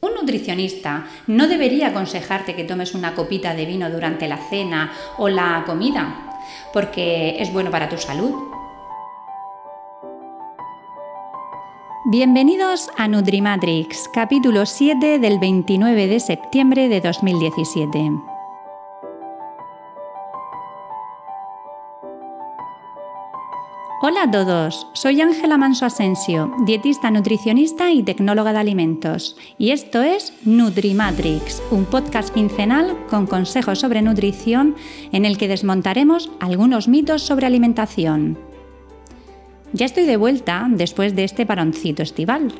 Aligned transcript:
Un 0.00 0.14
nutricionista 0.14 1.06
no 1.26 1.48
debería 1.48 1.88
aconsejarte 1.88 2.54
que 2.54 2.64
tomes 2.64 2.94
una 2.94 3.14
copita 3.14 3.54
de 3.54 3.66
vino 3.66 3.90
durante 3.90 4.28
la 4.28 4.36
cena 4.36 4.92
o 5.16 5.28
la 5.28 5.64
comida, 5.66 6.38
porque 6.72 7.36
es 7.40 7.52
bueno 7.52 7.70
para 7.70 7.88
tu 7.88 7.98
salud. 7.98 8.32
Bienvenidos 12.10 12.90
a 12.96 13.08
Nutrimatrix, 13.08 14.08
capítulo 14.14 14.66
7 14.66 15.18
del 15.18 15.40
29 15.40 16.06
de 16.06 16.20
septiembre 16.20 16.88
de 16.88 17.00
2017. 17.00 18.37
Hola 24.00 24.22
a 24.22 24.30
todos, 24.30 24.86
soy 24.92 25.20
Ángela 25.20 25.56
Manso 25.56 25.84
Asensio, 25.84 26.54
dietista 26.64 27.10
nutricionista 27.10 27.90
y 27.90 28.04
tecnóloga 28.04 28.52
de 28.52 28.60
alimentos, 28.60 29.36
y 29.58 29.72
esto 29.72 30.02
es 30.02 30.32
Nutrimatrix, 30.44 31.60
un 31.72 31.84
podcast 31.84 32.32
quincenal 32.32 32.96
con 33.10 33.26
consejos 33.26 33.80
sobre 33.80 34.00
nutrición 34.00 34.76
en 35.10 35.24
el 35.24 35.36
que 35.36 35.48
desmontaremos 35.48 36.30
algunos 36.38 36.86
mitos 36.86 37.22
sobre 37.22 37.46
alimentación. 37.46 38.38
Ya 39.72 39.86
estoy 39.86 40.04
de 40.04 40.16
vuelta 40.16 40.68
después 40.70 41.16
de 41.16 41.24
este 41.24 41.44
paroncito 41.44 42.04
estival. 42.04 42.52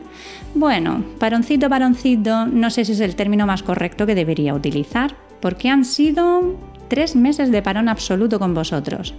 Bueno, 0.57 1.05
paroncito, 1.21 1.71
paroncito, 1.71 2.47
no 2.47 2.69
sé 2.71 2.85
si 2.85 2.93
es 2.93 3.01
el 3.01 3.15
término 3.15 3.47
más 3.47 3.63
correcto 3.63 4.07
que 4.07 4.17
debería 4.17 4.55
utilizar, 4.55 5.15
porque 5.41 5.69
han 5.69 5.85
sido 5.85 6.57
tres 6.89 7.15
meses 7.15 7.53
de 7.53 7.63
parón 7.63 7.89
absoluto 7.89 8.41
con 8.41 8.55
vosotros. 8.55 9.15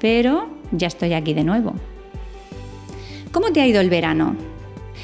Pero 0.00 0.48
ya 0.72 0.86
estoy 0.86 1.12
aquí 1.14 1.34
de 1.34 1.44
nuevo. 1.44 1.74
¿Cómo 3.32 3.52
te 3.52 3.60
ha 3.60 3.66
ido 3.66 3.80
el 3.80 3.90
verano? 3.90 4.36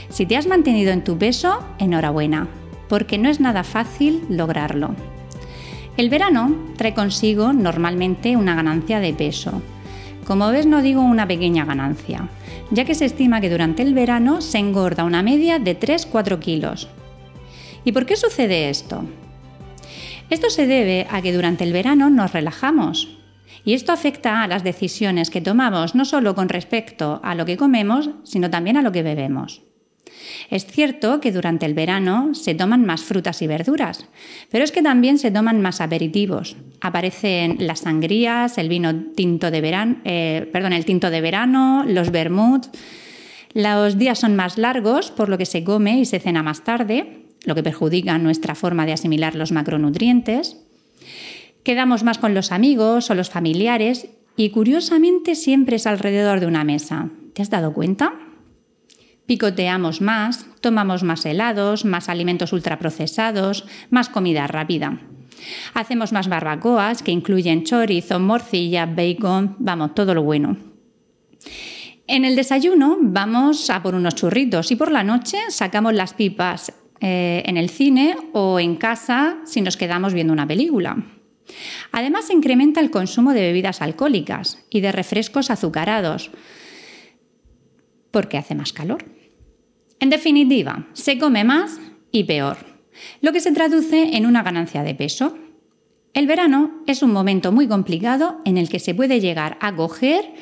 Si 0.09 0.27
te 0.27 0.37
has 0.37 0.47
mantenido 0.47 0.93
en 0.93 1.05
tu 1.05 1.19
peso, 1.19 1.65
enhorabuena, 1.79 2.49
porque 2.89 3.19
no 3.19 3.29
es 3.29 3.41
nada 3.41 3.65
fácil 3.65 4.25
lograrlo. 4.29 4.95
El 5.97 6.11
verano 6.11 6.55
trae 6.77 6.95
consigo 6.95 7.53
normalmente 7.53 8.37
una 8.37 8.55
ganancia 8.55 9.01
de 9.01 9.13
peso. 9.13 9.63
Como 10.27 10.49
ves 10.51 10.67
no 10.67 10.83
digo 10.83 11.03
una 11.03 11.29
pequeña 11.29 11.65
ganancia, 11.65 12.29
ya 12.71 12.85
que 12.85 12.95
se 12.95 13.05
estima 13.05 13.41
que 13.41 13.51
durante 13.51 13.83
el 13.83 13.95
verano 13.95 14.41
se 14.41 14.59
engorda 14.59 15.05
una 15.05 15.23
media 15.23 15.59
de 15.59 15.79
3-4 15.79 16.39
kilos. 16.39 16.89
¿Y 17.85 17.93
por 17.93 18.07
qué 18.07 18.17
sucede 18.17 18.71
esto? 18.71 19.05
Esto 20.31 20.49
se 20.49 20.67
debe 20.67 21.07
a 21.11 21.21
que 21.21 21.33
durante 21.33 21.65
el 21.65 21.73
verano 21.73 22.09
nos 22.09 22.33
relajamos, 22.33 23.19
y 23.65 23.75
esto 23.75 23.93
afecta 23.93 24.43
a 24.43 24.49
las 24.49 24.65
decisiones 24.65 25.31
que 25.31 25.41
tomamos 25.41 25.95
no 25.95 26.05
solo 26.05 26.35
con 26.35 26.49
respecto 26.49 27.21
a 27.23 27.35
lo 27.35 27.47
que 27.47 27.57
comemos, 27.57 28.11
sino 28.25 28.51
también 28.51 28.77
a 28.77 28.83
lo 28.83 28.93
que 28.93 29.03
bebemos. 29.03 29.63
Es 30.51 30.67
cierto 30.67 31.21
que 31.21 31.33
durante 31.33 31.67
el 31.67 31.75
verano 31.75 32.35
se 32.35 32.55
toman 32.55 32.85
más 32.85 33.03
frutas 33.03 33.43
y 33.43 33.47
verduras, 33.47 34.07
pero 34.51 34.65
es 34.65 34.73
que 34.73 34.83
también 34.83 35.19
se 35.19 35.31
toman 35.31 35.61
más 35.61 35.81
aperitivos. 35.81 36.57
Aparecen 36.81 37.57
las 37.61 37.81
sangrías, 37.81 38.59
el 38.59 38.69
vino 38.69 38.95
tinto 39.15 39.51
de 39.51 39.61
verano, 39.61 39.97
eh, 40.05 40.49
perdón, 40.53 40.73
el 40.73 40.85
tinto 40.85 41.11
de 41.11 41.21
verano, 41.21 41.85
los 41.87 42.11
vermouth. 42.11 42.67
Los 43.55 43.99
días 43.99 44.19
son 44.19 44.35
más 44.35 44.59
largos, 44.59 45.11
por 45.11 45.29
lo 45.29 45.39
que 45.39 45.47
se 45.47 45.63
come 45.63 45.99
y 45.99 46.05
se 46.05 46.21
cena 46.21 46.43
más 46.43 46.65
tarde, 46.65 47.27
lo 47.45 47.55
que 47.55 47.63
perjudica 47.63 48.19
nuestra 48.19 48.55
forma 48.55 48.87
de 48.87 48.93
asimilar 48.93 49.35
los 49.35 49.53
macronutrientes. 49.53 50.57
Quedamos 51.65 52.05
más 52.05 52.19
con 52.19 52.35
los 52.35 52.53
amigos 52.53 53.11
o 53.11 53.15
los 53.15 53.31
familiares 53.31 54.11
y 54.37 54.51
curiosamente 54.51 55.35
siempre 55.35 55.77
es 55.77 55.87
alrededor 55.87 56.39
de 56.41 56.47
una 56.47 56.63
mesa. 56.63 57.09
¿Te 57.33 57.41
has 57.41 57.49
dado 57.49 57.73
cuenta? 57.73 58.13
Picoteamos 59.25 60.03
más, 60.03 60.47
tomamos 60.61 61.03
más 61.03 61.25
helados, 61.25 61.87
más 61.87 62.11
alimentos 62.11 62.53
ultraprocesados, 62.53 63.67
más 63.89 64.11
comida 64.11 64.47
rápida. 64.47 65.01
Hacemos 65.73 66.13
más 66.13 66.29
barbacoas 66.29 67.03
que 67.03 67.13
incluyen 67.13 67.65
chorizo, 67.65 68.21
morcilla, 68.21 68.85
bacon, 68.85 69.57
vamos, 69.59 69.95
todo 69.95 70.13
lo 70.13 70.23
bueno. 70.23 70.59
En 72.07 72.27
el 72.27 72.37
desayuno 72.37 72.99
vamos 73.01 73.71
a 73.71 73.83
por 73.83 73.95
unos 73.95 74.15
churritos 74.15 74.71
y 74.71 74.77
por 74.77 74.93
la 74.93 75.03
noche 75.03 75.39
sacamos 75.49 75.95
las 75.95 76.13
pipas 76.13 76.75
eh, 77.01 77.43
en 77.47 77.57
el 77.57 77.71
cine 77.71 78.17
o 78.35 78.61
en 78.61 78.77
casa 78.77 79.39
si 79.47 79.63
nos 79.63 79.79
quedamos 79.79 80.13
viendo 80.13 80.35
una 80.35 80.47
película. 80.47 81.03
Además, 81.93 82.27
se 82.27 82.33
incrementa 82.33 82.81
el 82.81 82.91
consumo 82.91 83.33
de 83.33 83.43
bebidas 83.43 83.83
alcohólicas 83.83 84.65
y 84.71 84.81
de 84.81 84.93
refrescos 84.93 85.51
azucarados, 85.51 86.31
porque 88.11 88.39
hace 88.39 88.55
más 88.55 88.73
calor. 88.73 89.05
En 90.01 90.11
definitiva, 90.11 90.87
se 90.93 91.19
come 91.19 91.45
más 91.45 91.81
y 92.11 92.25
peor, 92.25 92.59
lo 93.21 93.33
que 93.33 93.41
se 93.41 93.53
traduce 93.53 94.17
en 94.17 94.27
una 94.27 94.43
ganancia 94.43 94.83
de 94.83 94.95
peso. 94.95 95.37
El 96.13 96.27
verano 96.27 96.83
es 96.87 97.03
un 97.03 97.13
momento 97.13 97.53
muy 97.53 97.67
complicado 97.67 98.41
en 98.45 98.57
el 98.57 98.69
que 98.69 98.79
se 98.79 98.95
puede 98.95 99.21
llegar 99.21 99.59
a 99.61 99.75
coger 99.75 100.35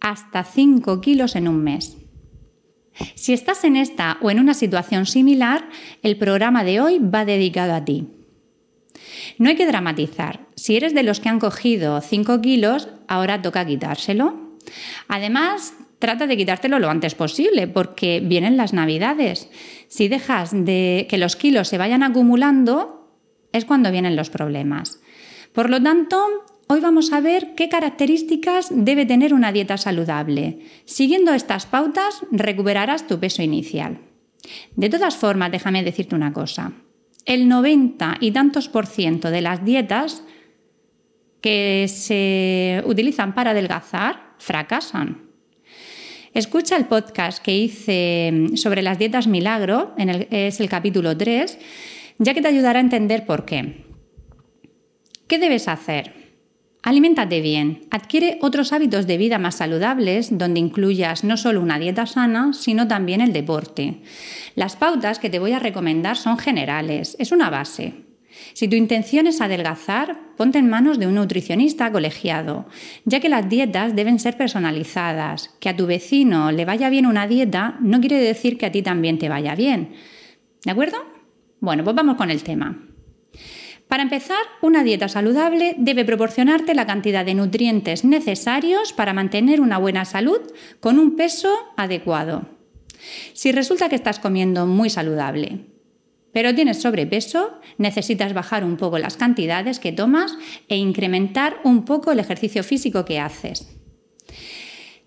hasta 0.00 0.44
5 0.44 1.00
kilos 1.00 1.36
en 1.36 1.48
un 1.48 1.62
mes. 1.62 1.98
Si 3.14 3.32
estás 3.32 3.64
en 3.64 3.76
esta 3.76 4.18
o 4.22 4.30
en 4.30 4.40
una 4.40 4.54
situación 4.54 5.06
similar, 5.06 5.68
el 6.02 6.16
programa 6.16 6.64
de 6.64 6.80
hoy 6.80 6.98
va 6.98 7.24
dedicado 7.24 7.74
a 7.74 7.84
ti. 7.84 8.08
No 9.38 9.48
hay 9.48 9.56
que 9.56 9.66
dramatizar. 9.66 10.47
Si 10.68 10.76
eres 10.76 10.92
de 10.92 11.02
los 11.02 11.18
que 11.18 11.30
han 11.30 11.38
cogido 11.38 11.98
5 12.02 12.42
kilos, 12.42 12.90
ahora 13.08 13.40
toca 13.40 13.64
quitárselo. 13.64 14.58
Además, 15.08 15.72
trata 15.98 16.26
de 16.26 16.36
quitártelo 16.36 16.78
lo 16.78 16.90
antes 16.90 17.14
posible 17.14 17.68
porque 17.68 18.20
vienen 18.22 18.58
las 18.58 18.74
navidades. 18.74 19.48
Si 19.88 20.08
dejas 20.08 20.50
de 20.52 21.06
que 21.08 21.16
los 21.16 21.36
kilos 21.36 21.68
se 21.68 21.78
vayan 21.78 22.02
acumulando, 22.02 23.08
es 23.50 23.64
cuando 23.64 23.90
vienen 23.90 24.14
los 24.14 24.28
problemas. 24.28 25.00
Por 25.54 25.70
lo 25.70 25.82
tanto, 25.82 26.22
hoy 26.66 26.80
vamos 26.80 27.14
a 27.14 27.20
ver 27.20 27.54
qué 27.54 27.70
características 27.70 28.68
debe 28.70 29.06
tener 29.06 29.32
una 29.32 29.52
dieta 29.52 29.78
saludable. 29.78 30.58
Siguiendo 30.84 31.32
estas 31.32 31.64
pautas, 31.64 32.20
recuperarás 32.30 33.06
tu 33.06 33.18
peso 33.18 33.40
inicial. 33.40 34.00
De 34.76 34.90
todas 34.90 35.16
formas, 35.16 35.50
déjame 35.50 35.82
decirte 35.82 36.14
una 36.14 36.34
cosa 36.34 36.74
el 37.28 37.46
90 37.46 38.16
y 38.20 38.30
tantos 38.30 38.68
por 38.68 38.86
ciento 38.86 39.30
de 39.30 39.42
las 39.42 39.62
dietas 39.62 40.24
que 41.40 41.86
se 41.88 42.82
utilizan 42.86 43.34
para 43.34 43.50
adelgazar 43.50 44.34
fracasan. 44.38 45.28
Escucha 46.34 46.76
el 46.76 46.86
podcast 46.86 47.42
que 47.42 47.56
hice 47.56 48.50
sobre 48.54 48.82
las 48.82 48.98
dietas 48.98 49.26
milagro, 49.26 49.94
es 49.96 50.60
el 50.60 50.68
capítulo 50.68 51.16
3, 51.16 51.58
ya 52.18 52.34
que 52.34 52.42
te 52.42 52.48
ayudará 52.48 52.78
a 52.78 52.82
entender 52.82 53.24
por 53.24 53.44
qué. 53.44 53.84
¿Qué 55.26 55.38
debes 55.38 55.68
hacer? 55.68 56.18
Aliméntate 56.82 57.40
bien, 57.40 57.86
adquiere 57.90 58.38
otros 58.40 58.72
hábitos 58.72 59.06
de 59.06 59.18
vida 59.18 59.38
más 59.38 59.56
saludables 59.56 60.38
donde 60.38 60.60
incluyas 60.60 61.24
no 61.24 61.36
solo 61.36 61.60
una 61.60 61.78
dieta 61.78 62.06
sana, 62.06 62.52
sino 62.52 62.86
también 62.86 63.20
el 63.20 63.32
deporte. 63.32 64.02
Las 64.54 64.76
pautas 64.76 65.18
que 65.18 65.28
te 65.28 65.38
voy 65.38 65.52
a 65.52 65.58
recomendar 65.58 66.16
son 66.16 66.38
generales, 66.38 67.16
es 67.18 67.32
una 67.32 67.50
base. 67.50 68.07
Si 68.52 68.68
tu 68.68 68.76
intención 68.76 69.26
es 69.26 69.40
adelgazar, 69.40 70.18
ponte 70.36 70.58
en 70.58 70.68
manos 70.68 70.98
de 70.98 71.06
un 71.06 71.14
nutricionista 71.14 71.90
colegiado, 71.92 72.66
ya 73.04 73.20
que 73.20 73.28
las 73.28 73.48
dietas 73.48 73.94
deben 73.94 74.18
ser 74.18 74.36
personalizadas. 74.36 75.54
Que 75.60 75.68
a 75.68 75.76
tu 75.76 75.86
vecino 75.86 76.52
le 76.52 76.64
vaya 76.64 76.90
bien 76.90 77.06
una 77.06 77.26
dieta 77.26 77.76
no 77.80 78.00
quiere 78.00 78.18
decir 78.18 78.58
que 78.58 78.66
a 78.66 78.72
ti 78.72 78.82
también 78.82 79.18
te 79.18 79.28
vaya 79.28 79.54
bien. 79.54 79.94
¿De 80.64 80.70
acuerdo? 80.70 80.98
Bueno, 81.60 81.84
pues 81.84 81.96
vamos 81.96 82.16
con 82.16 82.30
el 82.30 82.42
tema. 82.42 82.78
Para 83.88 84.02
empezar, 84.02 84.38
una 84.60 84.84
dieta 84.84 85.08
saludable 85.08 85.74
debe 85.78 86.04
proporcionarte 86.04 86.74
la 86.74 86.86
cantidad 86.86 87.24
de 87.24 87.34
nutrientes 87.34 88.04
necesarios 88.04 88.92
para 88.92 89.14
mantener 89.14 89.62
una 89.62 89.78
buena 89.78 90.04
salud 90.04 90.40
con 90.80 90.98
un 90.98 91.16
peso 91.16 91.48
adecuado. 91.76 92.46
Si 93.32 93.50
resulta 93.50 93.88
que 93.88 93.94
estás 93.94 94.18
comiendo 94.18 94.66
muy 94.66 94.90
saludable, 94.90 95.60
pero 96.38 96.54
tienes 96.54 96.80
sobrepeso, 96.80 97.58
necesitas 97.78 98.32
bajar 98.32 98.62
un 98.62 98.76
poco 98.76 99.00
las 99.00 99.16
cantidades 99.16 99.80
que 99.80 99.90
tomas 99.90 100.38
e 100.68 100.76
incrementar 100.76 101.56
un 101.64 101.84
poco 101.84 102.12
el 102.12 102.20
ejercicio 102.20 102.62
físico 102.62 103.04
que 103.04 103.18
haces. 103.18 103.76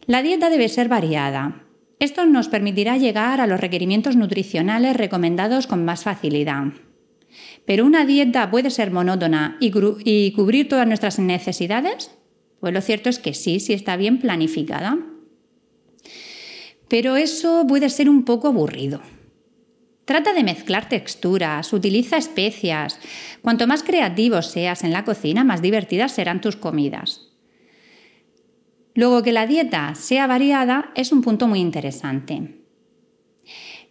La 0.08 0.24
dieta 0.24 0.50
debe 0.50 0.68
ser 0.68 0.90
variada. 0.90 1.64
Esto 2.00 2.26
nos 2.26 2.50
permitirá 2.50 2.98
llegar 2.98 3.40
a 3.40 3.48
los 3.48 3.62
requerimientos 3.62 4.18
nutricionales 4.18 4.98
recomendados 4.98 5.68
con 5.68 5.86
más 5.86 6.04
facilidad. 6.04 6.74
Pero 7.66 7.86
una 7.86 8.04
dieta 8.04 8.52
puede 8.52 8.70
ser 8.70 8.92
monótona 8.92 9.56
y, 9.62 10.32
cubrir 10.34 10.68
todas 10.68 10.86
nuestras 10.86 11.18
necesidades? 11.18 12.12
Pues 12.60 12.74
lo 12.74 12.82
cierto 12.82 13.08
es 13.08 13.20
que 13.20 13.34
sí, 13.34 13.62
si 13.62 13.72
está 13.72 13.96
bien 13.96 14.20
planificada. 14.20 14.98
Pero 16.90 17.16
eso 17.16 17.66
puede 17.70 17.90
ser 17.90 18.10
un 18.10 18.26
poco 18.26 18.50
aburrido. 18.50 19.02
Trata 20.12 20.34
de 20.34 20.44
mezclar 20.44 20.90
texturas, 20.90 21.72
utiliza 21.72 22.18
especias. 22.18 23.00
Cuanto 23.42 23.66
más 23.66 23.82
creativo 23.82 24.42
seas 24.42 24.84
en 24.84 24.92
la 24.92 25.06
cocina, 25.06 25.46
más 25.46 25.62
divertidas 25.62 26.12
serán 26.12 26.42
tus 26.42 26.58
comidas. 26.58 27.30
Luego 28.94 29.24
que 29.24 29.32
la 29.32 29.48
dieta 29.48 29.96
sea 29.96 30.28
variada 30.28 30.92
es 30.96 31.14
un 31.14 31.22
punto 31.22 31.48
muy 31.48 31.60
interesante. 31.60 32.58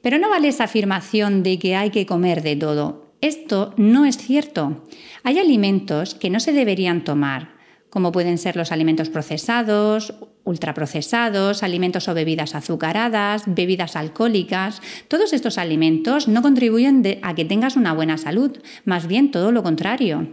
Pero 0.03 0.19
no 0.19 0.29
vale 0.29 0.49
esa 0.49 0.65
afirmación 0.65 1.43
de 1.43 1.59
que 1.59 1.75
hay 1.75 1.89
que 1.89 2.05
comer 2.05 2.43
de 2.43 2.55
todo. 2.55 3.15
Esto 3.23 3.73
no 3.79 4.05
es 4.05 4.19
cierto. 4.19 4.85
Hay 5.23 5.39
alimentos 5.39 6.15
que 6.15 6.29
no 6.29 6.39
se 6.39 6.53
deberían 6.53 7.03
tomar, 7.03 7.55
como 7.91 8.13
pueden 8.13 8.39
ser 8.39 8.57
los 8.57 8.73
alimentos 8.73 9.11
procesados, 9.11 10.15
ultraprocesados, 10.45 11.63
alimentos 11.63 12.09
o 12.09 12.15
bebidas 12.15 12.55
azucaradas, 12.55 13.43
bebidas 13.47 13.97
alcohólicas. 13.97 14.81
Todos 15.09 15.33
estos 15.33 15.59
alimentos 15.59 16.29
no 16.29 16.41
contribuyen 16.41 17.03
a 17.23 17.35
que 17.35 17.45
tengas 17.45 17.77
una 17.77 17.93
buena 17.93 18.17
salud, 18.17 18.59
más 18.85 19.07
bien 19.07 19.31
todo 19.31 19.53
lo 19.53 19.63
contrario. 19.63 20.29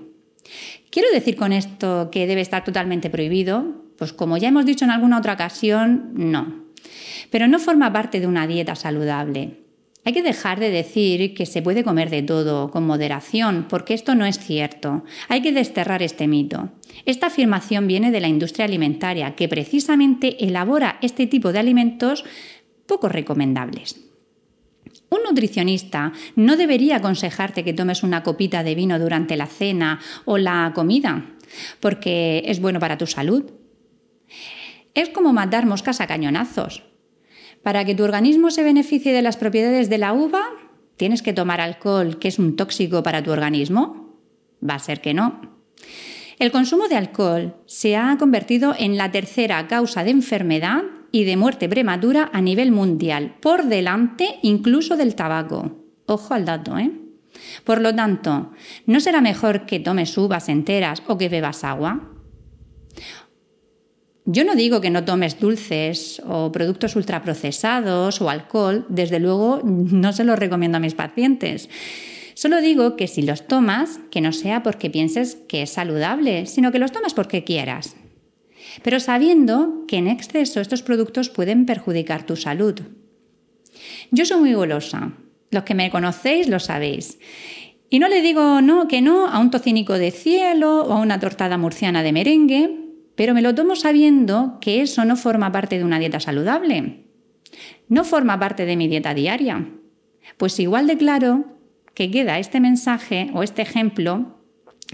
¿Quiero 0.89 1.09
decir 1.12 1.36
con 1.36 1.51
esto 1.51 2.09
que 2.12 2.27
debe 2.27 2.42
estar 2.42 2.63
totalmente 2.63 3.09
prohibido? 3.09 3.83
Pues 3.98 4.13
como 4.13 4.38
ya 4.38 4.48
hemos 4.48 4.65
dicho 4.65 4.86
en 4.86 4.92
alguna 4.92 5.18
otra 5.18 5.33
ocasión, 5.33 6.12
no. 6.13 6.68
Pero 7.31 7.48
no 7.48 7.59
forma 7.59 7.92
parte 7.92 8.19
de 8.19 8.27
una 8.27 8.48
dieta 8.48 8.75
saludable. 8.75 9.66
Hay 10.07 10.13
que 10.13 10.24
dejar 10.24 10.62
de 10.62 10.69
decir 10.69 11.33
que 11.33 11.45
se 11.45 11.62
puede 11.62 11.83
comer 11.83 12.09
de 12.09 12.21
todo 12.21 12.71
con 12.71 12.88
moderación, 12.88 13.65
porque 13.68 13.94
esto 13.94 14.15
no 14.15 14.25
es 14.25 14.39
cierto. 14.39 15.04
Hay 15.27 15.42
que 15.42 15.51
desterrar 15.51 16.01
este 16.01 16.30
mito. 16.30 16.69
Esta 17.04 17.27
afirmación 17.27 17.88
viene 17.88 18.09
de 18.09 18.21
la 18.21 18.30
industria 18.30 18.63
alimentaria, 18.63 19.36
que 19.36 19.50
precisamente 19.50 20.45
elabora 20.45 20.98
este 21.01 21.27
tipo 21.27 21.51
de 21.51 21.59
alimentos 21.59 22.24
poco 22.86 23.09
recomendables. 23.09 24.00
Un 25.09 25.24
nutricionista 25.27 26.13
no 26.38 26.56
debería 26.56 26.95
aconsejarte 26.95 27.65
que 27.65 27.74
tomes 27.74 28.01
una 28.01 28.24
copita 28.24 28.63
de 28.63 28.75
vino 28.75 29.00
durante 29.00 29.36
la 29.36 29.48
cena 29.48 30.00
o 30.24 30.38
la 30.38 30.71
comida, 30.74 31.36
porque 31.81 32.44
es 32.45 32.62
bueno 32.62 32.80
para 32.80 32.98
tu 32.98 33.07
salud. 33.07 33.51
Es 34.94 35.09
como 35.09 35.33
matar 35.33 35.65
moscas 35.65 36.00
a 36.00 36.07
cañonazos. 36.07 36.86
Para 37.67 37.83
que 37.83 37.95
tu 37.95 38.05
organismo 38.05 38.49
se 38.49 38.63
beneficie 38.63 39.11
de 39.11 39.21
las 39.21 39.35
propiedades 39.35 39.89
de 39.89 39.97
la 39.97 40.13
uva, 40.13 40.41
¿tienes 40.95 41.21
que 41.21 41.33
tomar 41.33 41.59
alcohol 41.59 42.17
que 42.17 42.29
es 42.29 42.39
un 42.39 42.55
tóxico 42.55 43.03
para 43.03 43.21
tu 43.21 43.29
organismo? 43.29 44.15
Va 44.63 44.75
a 44.75 44.79
ser 44.79 45.01
que 45.01 45.13
no. 45.13 45.41
El 46.39 46.53
consumo 46.53 46.87
de 46.87 46.95
alcohol 46.95 47.55
se 47.65 47.97
ha 47.97 48.15
convertido 48.17 48.73
en 48.79 48.95
la 48.95 49.11
tercera 49.11 49.67
causa 49.67 50.05
de 50.05 50.11
enfermedad 50.11 50.83
y 51.11 51.25
de 51.25 51.35
muerte 51.35 51.67
prematura 51.67 52.29
a 52.31 52.39
nivel 52.39 52.71
mundial, 52.71 53.35
por 53.41 53.65
delante 53.65 54.39
incluso 54.43 54.95
del 54.95 55.15
tabaco. 55.15 55.75
Ojo 56.05 56.33
al 56.35 56.45
dato, 56.45 56.77
¿eh? 56.77 56.93
Por 57.65 57.81
lo 57.81 57.93
tanto, 57.93 58.53
¿no 58.85 59.01
será 59.01 59.19
mejor 59.19 59.65
que 59.65 59.81
tomes 59.81 60.17
uvas 60.17 60.47
enteras 60.47 61.03
o 61.05 61.17
que 61.17 61.27
bebas 61.27 61.65
agua? 61.65 62.13
Yo 64.29 64.44
no 64.44 64.56
digo 64.56 64.81
que 64.81 64.89
no 64.89 65.06
tomes 65.06 65.39
dulces 65.39 66.21
o 66.27 66.51
productos 66.51 66.97
ultraprocesados 66.97 68.19
o 68.19 68.29
alcohol, 68.29 68.85
desde 68.89 69.21
luego 69.21 69.62
no 69.63 70.12
se 70.12 70.25
los 70.25 70.38
recomiendo 70.38 70.75
a 70.75 70.81
mis 70.81 70.95
pacientes. 70.95 71.69
Solo 72.33 72.59
digo 72.59 72.97
que 72.97 73.07
si 73.07 73.21
los 73.21 73.47
tomas, 73.47 74.01
que 74.12 74.19
no 74.19 74.33
sea 74.33 74.63
porque 74.63 74.89
pienses 74.89 75.38
que 75.47 75.62
es 75.62 75.69
saludable, 75.71 76.45
sino 76.45 76.74
que 76.74 76.77
los 76.77 76.91
tomas 76.91 77.13
porque 77.13 77.45
quieras. 77.45 77.95
Pero 78.83 79.00
sabiendo 79.00 79.85
que 79.88 79.95
en 79.95 80.09
exceso 80.09 80.59
estos 80.59 80.83
productos 80.83 81.30
pueden 81.30 81.65
perjudicar 81.65 82.25
tu 82.25 82.35
salud. 82.35 82.81
Yo 84.12 84.25
soy 84.25 84.41
muy 84.41 84.53
golosa. 84.53 85.13
Los 85.51 85.63
que 85.63 85.73
me 85.73 85.89
conocéis 85.89 86.50
lo 86.50 86.59
sabéis. 86.59 87.18
Y 87.89 88.00
no 88.00 88.09
le 88.09 88.21
digo 88.21 88.62
no 88.62 88.89
que 88.89 89.01
no 89.01 89.27
a 89.27 89.39
un 89.39 89.51
tocinico 89.51 89.94
de 89.94 90.12
cielo 90.12 90.81
o 90.81 90.91
a 90.91 91.00
una 91.00 91.18
tortada 91.21 91.57
murciana 91.57 92.03
de 92.03 92.12
merengue, 92.12 92.86
pero 93.17 93.33
me 93.33 93.41
lo 93.41 93.55
tomo 93.55 93.75
sabiendo 93.75 94.59
que 94.61 94.83
eso 94.83 95.03
no 95.03 95.15
forma 95.15 95.51
parte 95.51 95.79
de 95.79 95.83
una 95.83 95.97
dieta 95.97 96.19
saludable. 96.19 97.07
No 97.89 98.03
forma 98.03 98.39
parte 98.39 98.67
de 98.67 98.77
mi 98.77 98.87
dieta 98.87 99.15
diaria. 99.15 99.67
Pues 100.37 100.59
igual 100.59 100.85
de 100.85 100.97
claro 100.97 101.57
que 101.95 102.11
queda 102.11 102.37
este 102.37 102.59
mensaje 102.59 103.31
o 103.33 103.41
este 103.41 103.63
ejemplo 103.63 104.36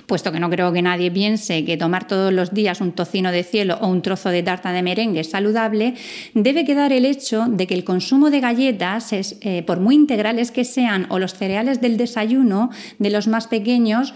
puesto 0.07 0.31
que 0.31 0.39
no 0.39 0.49
creo 0.49 0.73
que 0.73 0.81
nadie 0.81 1.11
piense 1.11 1.63
que 1.65 1.77
tomar 1.77 2.07
todos 2.07 2.33
los 2.33 2.53
días 2.53 2.81
un 2.81 2.93
tocino 2.93 3.31
de 3.31 3.43
cielo 3.43 3.77
o 3.81 3.87
un 3.87 4.01
trozo 4.01 4.29
de 4.29 4.41
tarta 4.41 4.71
de 4.71 4.81
merengue 4.81 5.19
es 5.19 5.29
saludable, 5.29 5.93
debe 6.33 6.65
quedar 6.65 6.91
el 6.91 7.05
hecho 7.05 7.45
de 7.47 7.67
que 7.67 7.75
el 7.75 7.83
consumo 7.83 8.31
de 8.31 8.39
galletas, 8.39 9.13
eh, 9.13 9.63
por 9.65 9.79
muy 9.79 9.95
integrales 9.95 10.51
que 10.51 10.65
sean, 10.65 11.05
o 11.09 11.19
los 11.19 11.35
cereales 11.35 11.79
del 11.79 11.97
desayuno 11.97 12.71
de 12.97 13.09
los 13.11 13.27
más 13.27 13.47
pequeños, 13.47 14.13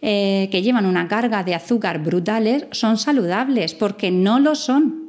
eh, 0.00 0.48
que 0.50 0.62
llevan 0.62 0.86
una 0.86 1.08
carga 1.08 1.44
de 1.44 1.54
azúcar 1.54 2.02
brutales, 2.02 2.66
son 2.70 2.96
saludables, 2.96 3.74
porque 3.74 4.10
no 4.10 4.40
lo 4.40 4.54
son. 4.54 5.07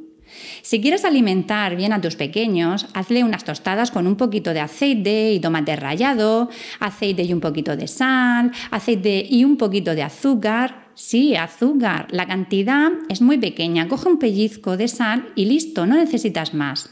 Si 0.62 0.80
quieres 0.80 1.04
alimentar 1.04 1.76
bien 1.76 1.92
a 1.92 2.00
tus 2.00 2.16
pequeños, 2.16 2.86
hazle 2.94 3.24
unas 3.24 3.44
tostadas 3.44 3.90
con 3.90 4.06
un 4.06 4.16
poquito 4.16 4.52
de 4.52 4.60
aceite 4.60 5.32
y 5.32 5.40
tomate 5.40 5.76
rallado, 5.76 6.50
aceite 6.78 7.22
y 7.22 7.32
un 7.32 7.40
poquito 7.40 7.76
de 7.76 7.88
sal, 7.88 8.52
aceite 8.70 9.26
y 9.28 9.44
un 9.44 9.56
poquito 9.56 9.94
de 9.94 10.02
azúcar. 10.02 10.90
Sí, 10.94 11.34
azúcar. 11.34 12.08
La 12.10 12.26
cantidad 12.26 12.90
es 13.08 13.22
muy 13.22 13.38
pequeña. 13.38 13.88
Coge 13.88 14.08
un 14.08 14.18
pellizco 14.18 14.76
de 14.76 14.88
sal 14.88 15.28
y 15.34 15.46
listo, 15.46 15.86
no 15.86 15.96
necesitas 15.96 16.52
más. 16.52 16.90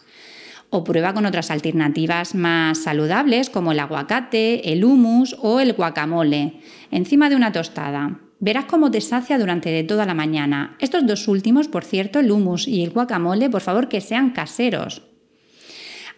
O 0.70 0.84
prueba 0.84 1.14
con 1.14 1.26
otras 1.26 1.50
alternativas 1.50 2.34
más 2.34 2.78
saludables 2.78 3.50
como 3.50 3.72
el 3.72 3.80
aguacate, 3.80 4.72
el 4.72 4.84
hummus 4.84 5.36
o 5.40 5.60
el 5.60 5.72
guacamole, 5.72 6.60
encima 6.90 7.30
de 7.30 7.36
una 7.36 7.52
tostada. 7.52 8.20
Verás 8.40 8.66
cómo 8.66 8.90
te 8.90 9.00
sacia 9.00 9.38
durante 9.38 9.82
toda 9.82 10.06
la 10.06 10.14
mañana. 10.14 10.76
Estos 10.78 11.06
dos 11.06 11.26
últimos, 11.26 11.66
por 11.66 11.84
cierto, 11.84 12.20
el 12.20 12.30
hummus 12.30 12.68
y 12.68 12.84
el 12.84 12.90
guacamole, 12.90 13.50
por 13.50 13.62
favor 13.62 13.88
que 13.88 14.00
sean 14.00 14.30
caseros. 14.30 15.02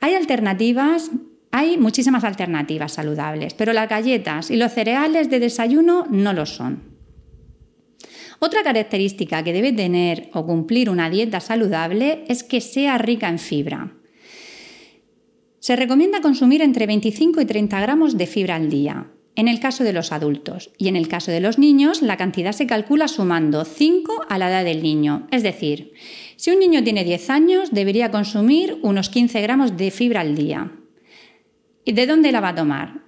Hay 0.00 0.14
alternativas, 0.14 1.10
hay 1.50 1.78
muchísimas 1.78 2.24
alternativas 2.24 2.92
saludables, 2.92 3.54
pero 3.54 3.72
las 3.72 3.88
galletas 3.88 4.50
y 4.50 4.56
los 4.56 4.72
cereales 4.72 5.30
de 5.30 5.40
desayuno 5.40 6.06
no 6.10 6.34
lo 6.34 6.44
son. 6.44 6.90
Otra 8.38 8.62
característica 8.62 9.42
que 9.42 9.52
debe 9.52 9.72
tener 9.72 10.30
o 10.34 10.44
cumplir 10.46 10.90
una 10.90 11.10
dieta 11.10 11.40
saludable 11.40 12.24
es 12.28 12.42
que 12.42 12.60
sea 12.60 12.98
rica 12.98 13.28
en 13.28 13.38
fibra. 13.38 13.94
Se 15.58 15.76
recomienda 15.76 16.22
consumir 16.22 16.62
entre 16.62 16.86
25 16.86 17.40
y 17.40 17.44
30 17.46 17.80
gramos 17.80 18.16
de 18.16 18.26
fibra 18.26 18.56
al 18.56 18.70
día 18.70 19.10
en 19.36 19.48
el 19.48 19.60
caso 19.60 19.84
de 19.84 19.92
los 19.92 20.12
adultos. 20.12 20.70
Y 20.76 20.88
en 20.88 20.96
el 20.96 21.08
caso 21.08 21.30
de 21.30 21.40
los 21.40 21.58
niños, 21.58 22.02
la 22.02 22.16
cantidad 22.16 22.52
se 22.52 22.66
calcula 22.66 23.08
sumando 23.08 23.64
5 23.64 24.26
a 24.28 24.38
la 24.38 24.50
edad 24.50 24.64
del 24.64 24.82
niño. 24.82 25.26
Es 25.30 25.42
decir, 25.42 25.92
si 26.36 26.50
un 26.50 26.58
niño 26.58 26.82
tiene 26.82 27.04
10 27.04 27.30
años, 27.30 27.70
debería 27.70 28.10
consumir 28.10 28.78
unos 28.82 29.08
15 29.08 29.40
gramos 29.40 29.76
de 29.76 29.90
fibra 29.90 30.20
al 30.20 30.34
día. 30.34 30.72
¿Y 31.84 31.92
de 31.92 32.06
dónde 32.06 32.32
la 32.32 32.40
va 32.40 32.50
a 32.50 32.54
tomar? 32.54 33.02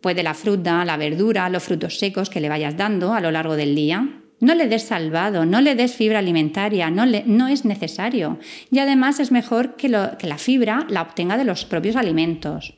Pues 0.00 0.16
de 0.16 0.22
la 0.22 0.34
fruta, 0.34 0.84
la 0.84 0.96
verdura, 0.96 1.48
los 1.48 1.62
frutos 1.62 1.98
secos 1.98 2.30
que 2.30 2.40
le 2.40 2.48
vayas 2.48 2.76
dando 2.76 3.12
a 3.12 3.20
lo 3.20 3.30
largo 3.30 3.56
del 3.56 3.74
día. 3.74 4.20
No 4.40 4.54
le 4.54 4.68
des 4.68 4.82
salvado, 4.82 5.46
no 5.46 5.60
le 5.60 5.74
des 5.74 5.94
fibra 5.94 6.18
alimentaria, 6.18 6.90
no, 6.90 7.04
no 7.06 7.48
es 7.48 7.64
necesario. 7.64 8.38
Y 8.70 8.78
además 8.78 9.20
es 9.20 9.32
mejor 9.32 9.76
que, 9.76 9.88
que 10.18 10.26
la 10.26 10.38
fibra 10.38 10.86
la 10.88 11.02
obtenga 11.02 11.36
de 11.36 11.44
los 11.44 11.64
propios 11.64 11.96
alimentos. 11.96 12.74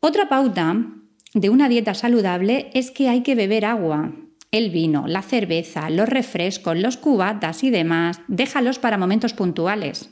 Otra 0.00 0.28
pauta 0.28 0.76
de 1.34 1.50
una 1.50 1.68
dieta 1.68 1.94
saludable 1.94 2.70
es 2.74 2.92
que 2.92 3.08
hay 3.08 3.22
que 3.22 3.34
beber 3.34 3.64
agua. 3.64 4.12
El 4.52 4.70
vino, 4.70 5.08
la 5.08 5.20
cerveza, 5.20 5.90
los 5.90 6.08
refrescos, 6.08 6.78
los 6.78 6.96
cubatas 6.96 7.64
y 7.64 7.70
demás, 7.70 8.20
déjalos 8.28 8.78
para 8.78 8.98
momentos 8.98 9.34
puntuales. 9.34 10.10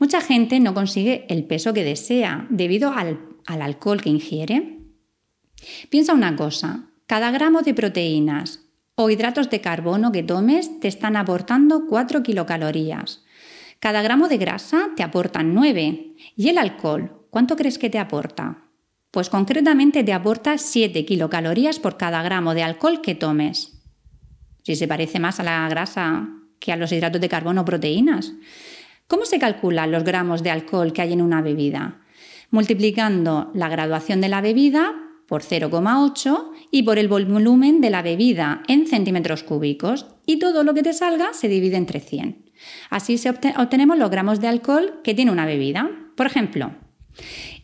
Mucha 0.00 0.20
gente 0.20 0.58
no 0.58 0.74
consigue 0.74 1.24
el 1.28 1.44
peso 1.44 1.72
que 1.72 1.84
desea 1.84 2.48
debido 2.50 2.92
al, 2.92 3.20
al 3.46 3.62
alcohol 3.62 4.02
que 4.02 4.10
ingiere. 4.10 4.80
Piensa 5.88 6.14
una 6.14 6.34
cosa, 6.34 6.90
cada 7.06 7.30
gramo 7.30 7.62
de 7.62 7.74
proteínas 7.74 8.60
o 8.96 9.10
hidratos 9.10 9.50
de 9.50 9.60
carbono 9.60 10.10
que 10.10 10.24
tomes 10.24 10.80
te 10.80 10.88
están 10.88 11.16
aportando 11.16 11.86
4 11.86 12.24
kilocalorías. 12.24 13.22
Cada 13.78 14.02
gramo 14.02 14.26
de 14.26 14.38
grasa 14.38 14.90
te 14.96 15.04
aporta 15.04 15.44
9. 15.44 16.16
¿Y 16.36 16.48
el 16.48 16.58
alcohol? 16.58 17.24
¿Cuánto 17.30 17.54
crees 17.54 17.78
que 17.78 17.90
te 17.90 18.00
aporta? 18.00 18.63
Pues 19.14 19.30
concretamente 19.30 20.02
te 20.02 20.12
aporta 20.12 20.58
7 20.58 21.04
kilocalorías 21.04 21.78
por 21.78 21.96
cada 21.96 22.20
gramo 22.24 22.52
de 22.52 22.64
alcohol 22.64 23.00
que 23.00 23.14
tomes. 23.14 23.80
Si 24.64 24.74
se 24.74 24.88
parece 24.88 25.20
más 25.20 25.38
a 25.38 25.44
la 25.44 25.68
grasa 25.68 26.30
que 26.58 26.72
a 26.72 26.76
los 26.76 26.90
hidratos 26.90 27.20
de 27.20 27.28
carbono 27.28 27.60
o 27.60 27.64
proteínas. 27.64 28.32
¿Cómo 29.06 29.24
se 29.24 29.38
calculan 29.38 29.92
los 29.92 30.02
gramos 30.02 30.42
de 30.42 30.50
alcohol 30.50 30.92
que 30.92 31.02
hay 31.02 31.12
en 31.12 31.22
una 31.22 31.42
bebida? 31.42 32.00
Multiplicando 32.50 33.52
la 33.54 33.68
graduación 33.68 34.20
de 34.20 34.28
la 34.28 34.40
bebida 34.40 34.94
por 35.28 35.44
0,8 35.44 36.50
y 36.72 36.82
por 36.82 36.98
el 36.98 37.06
volumen 37.06 37.80
de 37.80 37.90
la 37.90 38.02
bebida 38.02 38.64
en 38.66 38.88
centímetros 38.88 39.44
cúbicos 39.44 40.06
y 40.26 40.40
todo 40.40 40.64
lo 40.64 40.74
que 40.74 40.82
te 40.82 40.92
salga 40.92 41.34
se 41.34 41.46
divide 41.46 41.76
entre 41.76 42.00
100. 42.00 42.50
Así 42.90 43.16
se 43.18 43.30
obtenemos 43.30 43.96
los 43.96 44.10
gramos 44.10 44.40
de 44.40 44.48
alcohol 44.48 45.02
que 45.04 45.14
tiene 45.14 45.30
una 45.30 45.46
bebida. 45.46 45.88
Por 46.16 46.26
ejemplo, 46.26 46.72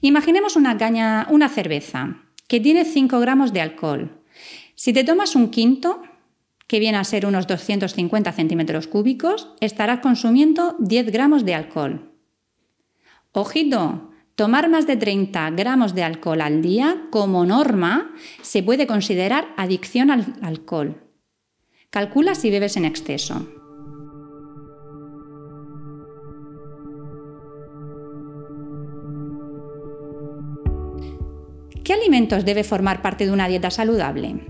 imaginemos 0.00 0.56
una 0.56 1.48
cerveza 1.48 2.22
que 2.48 2.60
tiene 2.60 2.84
5 2.84 3.20
gramos 3.20 3.52
de 3.52 3.60
alcohol. 3.60 4.22
Si 4.74 4.92
te 4.92 5.04
tomas 5.04 5.36
un 5.36 5.50
quinto, 5.50 6.02
que 6.66 6.78
viene 6.78 6.98
a 6.98 7.04
ser 7.04 7.26
unos 7.26 7.46
250 7.46 8.32
centímetros 8.32 8.86
cúbicos, 8.86 9.48
estarás 9.60 10.00
consumiendo 10.00 10.76
10 10.78 11.10
gramos 11.10 11.44
de 11.44 11.54
alcohol. 11.54 12.12
Ojito, 13.32 14.10
Tomar 14.40 14.70
más 14.70 14.86
de 14.86 14.96
30 14.96 15.50
gramos 15.50 15.94
de 15.94 16.02
alcohol 16.02 16.40
al 16.40 16.62
día 16.62 17.08
como 17.10 17.44
norma 17.44 18.14
se 18.40 18.62
puede 18.62 18.86
considerar 18.86 19.48
adicción 19.58 20.10
al 20.10 20.32
alcohol. 20.40 20.96
Calcula 21.90 22.34
si 22.34 22.50
bebes 22.50 22.78
en 22.78 22.86
exceso. 22.86 23.59
¿Qué 31.90 31.94
alimentos 31.94 32.44
debe 32.44 32.62
formar 32.62 33.02
parte 33.02 33.26
de 33.26 33.32
una 33.32 33.48
dieta 33.48 33.68
saludable? 33.68 34.46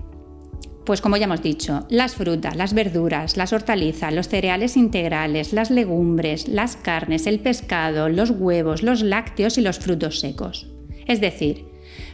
Pues 0.85 1.01
como 1.01 1.17
ya 1.17 1.23
hemos 1.23 1.41
dicho, 1.41 1.87
las 1.89 2.13
frutas, 2.13 2.55
las 2.55 2.75
verduras, 2.75 3.35
las 3.35 3.51
hortalizas, 3.51 4.13
los 4.13 4.27
cereales 4.27 4.77
integrales, 4.77 5.51
las 5.51 5.71
legumbres, 5.71 6.47
las 6.47 6.75
carnes, 6.75 7.25
el 7.25 7.39
pescado, 7.39 8.09
los 8.09 8.29
huevos, 8.29 8.83
los 8.83 9.01
lácteos 9.01 9.57
y 9.57 9.61
los 9.61 9.79
frutos 9.79 10.19
secos. 10.19 10.69
Es 11.07 11.19
decir, 11.19 11.65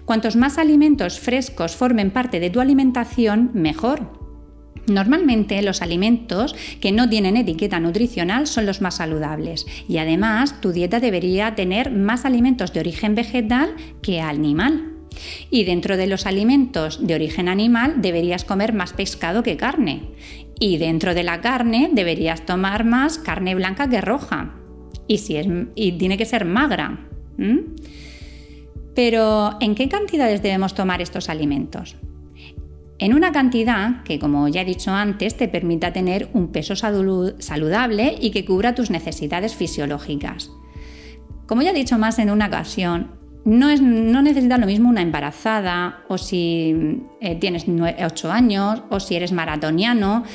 cuantos 0.05 0.37
más 0.37 0.57
alimentos 0.57 1.19
frescos 1.19 1.75
formen 1.75 2.11
parte 2.11 2.39
de 2.39 2.49
tu 2.49 2.61
alimentación, 2.61 3.51
mejor. 3.53 4.13
Normalmente 4.87 5.61
los 5.61 5.81
alimentos 5.81 6.55
que 6.79 6.93
no 6.93 7.09
tienen 7.09 7.35
etiqueta 7.35 7.81
nutricional 7.81 8.47
son 8.47 8.65
los 8.65 8.79
más 8.79 8.95
saludables 8.95 9.65
y 9.89 9.97
además 9.97 10.61
tu 10.61 10.71
dieta 10.71 11.01
debería 11.01 11.53
tener 11.53 11.91
más 11.91 12.23
alimentos 12.23 12.71
de 12.71 12.79
origen 12.79 13.13
vegetal 13.13 13.75
que 14.01 14.21
animal. 14.21 14.93
Y 15.49 15.63
dentro 15.63 15.97
de 15.97 16.07
los 16.07 16.25
alimentos 16.25 17.05
de 17.05 17.15
origen 17.15 17.47
animal 17.47 18.01
deberías 18.01 18.43
comer 18.43 18.73
más 18.73 18.93
pescado 18.93 19.43
que 19.43 19.57
carne. 19.57 20.03
Y 20.59 20.77
dentro 20.77 21.13
de 21.13 21.23
la 21.23 21.41
carne 21.41 21.89
deberías 21.93 22.45
tomar 22.45 22.83
más 22.83 23.17
carne 23.17 23.55
blanca 23.55 23.89
que 23.89 24.01
roja. 24.01 24.55
Y, 25.07 25.19
si 25.19 25.37
es, 25.37 25.47
y 25.75 25.93
tiene 25.93 26.17
que 26.17 26.25
ser 26.25 26.45
magra. 26.45 27.07
Pero, 28.95 29.57
¿en 29.61 29.75
qué 29.75 29.87
cantidades 29.89 30.41
debemos 30.41 30.73
tomar 30.73 31.01
estos 31.01 31.29
alimentos? 31.29 31.95
En 32.99 33.13
una 33.13 33.31
cantidad 33.31 34.01
que, 34.03 34.17
como 34.17 34.47
ya 34.47 34.61
he 34.61 34.65
dicho 34.65 34.91
antes, 34.91 35.37
te 35.37 35.47
permita 35.47 35.93
tener 35.93 36.29
un 36.33 36.47
peso 36.51 36.75
saludable 36.75 38.15
y 38.19 38.31
que 38.31 38.43
cubra 38.43 38.73
tus 38.73 38.89
necesidades 38.89 39.55
fisiológicas. 39.55 40.49
Como 41.45 41.61
ya 41.61 41.69
he 41.69 41.75
dicho 41.75 41.99
más 41.99 42.17
en 42.17 42.31
una 42.31 42.47
ocasión, 42.47 43.11
no, 43.47 43.69
es, 43.69 43.81
no 43.81 44.21
necesitas 44.21 44.59
lo 44.59 44.65
mismo 44.65 44.89
una 44.89 45.01
embarazada 45.01 46.01
o 46.09 46.17
si 46.17 47.01
eh, 47.21 47.35
tienes 47.35 47.65
8 47.67 48.29
años 48.29 48.83
o 48.89 48.99
si 48.99 49.15
eres 49.15 49.31
maratoniano, 49.31 50.25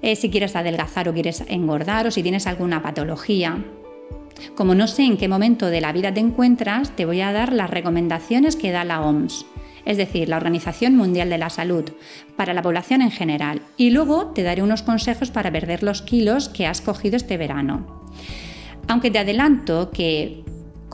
eh, 0.00 0.16
si 0.16 0.30
quieres 0.30 0.56
adelgazar 0.56 1.06
o 1.10 1.12
quieres 1.12 1.44
engordar 1.48 2.06
o 2.06 2.10
si 2.10 2.22
tienes 2.22 2.46
alguna 2.46 2.82
patología. 2.82 3.62
Como 4.54 4.74
no 4.74 4.86
sé 4.86 5.02
en 5.02 5.18
qué 5.18 5.28
momento 5.28 5.66
de 5.66 5.82
la 5.82 5.92
vida 5.92 6.14
te 6.14 6.20
encuentras, 6.20 6.96
te 6.96 7.04
voy 7.04 7.20
a 7.20 7.32
dar 7.32 7.52
las 7.52 7.68
recomendaciones 7.68 8.56
que 8.56 8.72
da 8.72 8.82
la 8.84 9.02
OMS, 9.02 9.44
es 9.84 9.98
decir, 9.98 10.30
la 10.30 10.38
Organización 10.38 10.96
Mundial 10.96 11.28
de 11.28 11.38
la 11.38 11.50
Salud, 11.50 11.84
para 12.34 12.54
la 12.54 12.62
población 12.62 13.02
en 13.02 13.10
general. 13.10 13.60
Y 13.76 13.90
luego 13.90 14.28
te 14.28 14.42
daré 14.42 14.62
unos 14.62 14.82
consejos 14.82 15.30
para 15.30 15.52
perder 15.52 15.82
los 15.82 16.00
kilos 16.00 16.48
que 16.48 16.66
has 16.66 16.80
cogido 16.80 17.16
este 17.16 17.36
verano. 17.36 18.02
Aunque 18.88 19.10
te 19.10 19.18
adelanto 19.18 19.90
que 19.90 20.44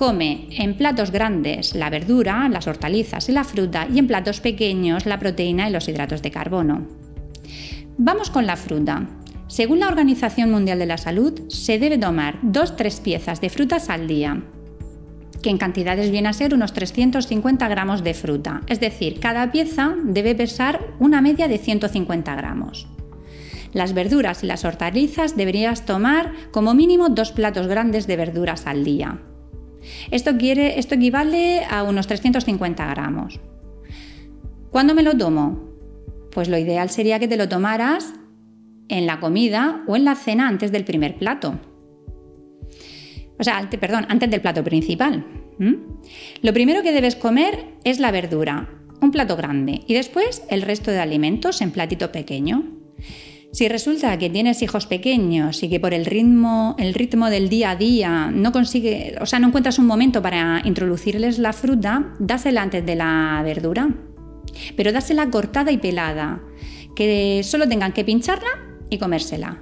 Come 0.01 0.47
en 0.53 0.79
platos 0.79 1.11
grandes 1.11 1.75
la 1.75 1.91
verdura, 1.91 2.49
las 2.49 2.67
hortalizas 2.67 3.29
y 3.29 3.33
la 3.33 3.45
fruta 3.45 3.87
y 3.93 3.99
en 3.99 4.07
platos 4.07 4.41
pequeños 4.41 5.05
la 5.05 5.19
proteína 5.19 5.69
y 5.69 5.73
los 5.73 5.89
hidratos 5.89 6.23
de 6.23 6.31
carbono. 6.31 6.87
Vamos 7.99 8.31
con 8.31 8.47
la 8.47 8.57
fruta. 8.57 9.07
Según 9.47 9.81
la 9.81 9.89
Organización 9.89 10.51
Mundial 10.51 10.79
de 10.79 10.87
la 10.87 10.97
Salud, 10.97 11.43
se 11.51 11.79
debe 11.79 11.99
tomar 11.99 12.41
2-3 12.41 13.03
piezas 13.03 13.43
de 13.43 13.51
frutas 13.51 13.91
al 13.91 14.09
día, 14.09 14.43
que 15.43 15.51
en 15.51 15.59
cantidades 15.59 16.11
viene 16.11 16.31
a 16.31 16.33
ser 16.33 16.55
unos 16.55 16.73
350 16.73 17.69
gramos 17.69 18.03
de 18.03 18.15
fruta. 18.15 18.63
Es 18.69 18.81
decir, 18.81 19.21
cada 19.21 19.53
pieza 19.53 19.95
debe 20.03 20.35
pesar 20.35 20.81
una 20.99 21.21
media 21.21 21.47
de 21.47 21.59
150 21.59 22.35
gramos. 22.37 22.89
Las 23.75 23.93
verduras 23.93 24.43
y 24.45 24.47
las 24.47 24.65
hortalizas 24.65 25.37
deberías 25.37 25.85
tomar 25.85 26.33
como 26.53 26.73
mínimo 26.73 27.11
dos 27.11 27.33
platos 27.33 27.67
grandes 27.67 28.07
de 28.07 28.17
verduras 28.17 28.67
al 28.67 28.83
día. 28.83 29.19
Esto, 30.11 30.37
quiere, 30.37 30.79
esto 30.79 30.95
equivale 30.95 31.65
a 31.65 31.83
unos 31.83 32.07
350 32.07 32.87
gramos. 32.87 33.41
¿Cuándo 34.71 34.95
me 34.95 35.03
lo 35.03 35.17
tomo? 35.17 35.71
Pues 36.33 36.49
lo 36.49 36.59
ideal 36.59 36.91
sería 36.91 37.19
que 37.19 37.29
te 37.29 37.37
lo 37.37 37.49
tomaras 37.49 38.15
en 38.89 39.07
la 39.07 39.21
comida 39.21 39.85
o 39.87 39.97
en 39.97 40.05
la 40.05 40.17
cena 40.17 40.49
antes 40.49 40.73
del 40.73 40.85
primer 40.85 41.17
plato. 41.17 41.59
O 43.39 43.45
sea, 43.45 43.69
perdón, 43.71 44.07
antes 44.09 44.31
del 44.31 44.43
plato 44.43 44.63
principal. 44.63 45.25
Lo 46.43 46.53
primero 46.53 46.83
que 46.83 46.93
debes 46.93 47.17
comer 47.17 47.67
es 47.85 47.99
la 47.99 48.11
verdura, 48.11 48.69
un 49.01 49.11
plato 49.11 49.37
grande, 49.37 49.83
y 49.87 49.95
después 49.95 50.43
el 50.49 50.63
resto 50.63 50.91
de 50.91 51.01
alimentos 51.01 51.61
en 51.61 51.71
platito 51.71 52.13
pequeño. 52.13 52.65
Si 53.53 53.69
resulta 53.69 54.17
que 54.17 54.31
tienes 54.31 54.63
hijos 54.63 54.87
pequeños 54.87 55.63
y 55.65 55.69
que 55.69 55.81
por 55.81 55.93
el 55.93 56.07
ritmo, 56.07 56.77
el 56.79 56.95
ritmo 56.95 57.31
del 57.31 57.49
día 57.49 57.73
a 57.73 57.77
día 57.77 58.31
no 58.33 58.53
consigue, 58.53 59.17
o 59.21 59.27
sea, 59.27 59.41
no 59.41 59.49
encuentras 59.49 59.81
un 59.81 59.87
momento 59.87 60.23
para 60.23 60.63
introducirles 60.65 61.41
la 61.41 61.53
fruta, 61.53 62.15
dásela 62.21 62.63
antes 62.63 62.87
de 62.87 62.95
la 62.95 63.41
verdura. 63.45 63.91
Pero 64.77 64.93
dásela 64.93 65.31
cortada 65.31 65.73
y 65.73 65.79
pelada, 65.79 66.41
que 66.95 67.43
solo 67.43 67.69
tengan 67.69 67.93
que 67.93 68.05
pincharla 68.05 68.51
y 68.89 68.99
comérsela. 68.99 69.61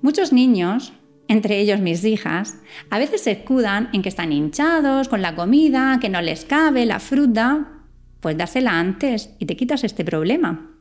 Muchos 0.00 0.32
niños, 0.32 0.92
entre 1.26 1.58
ellos 1.58 1.80
mis 1.80 2.04
hijas, 2.04 2.58
a 2.88 3.00
veces 3.00 3.22
se 3.22 3.32
escudan 3.32 3.88
en 3.92 4.02
que 4.02 4.10
están 4.10 4.32
hinchados 4.32 5.08
con 5.08 5.22
la 5.22 5.34
comida, 5.34 5.98
que 6.00 6.08
no 6.08 6.22
les 6.22 6.44
cabe 6.44 6.86
la 6.86 7.00
fruta. 7.00 7.82
Pues 8.20 8.36
dásela 8.36 8.78
antes 8.78 9.30
y 9.40 9.46
te 9.46 9.56
quitas 9.56 9.82
este 9.82 10.04
problema. 10.04 10.77